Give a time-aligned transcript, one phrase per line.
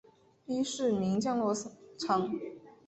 [0.47, 1.53] 伊是名降落
[1.95, 2.31] 场。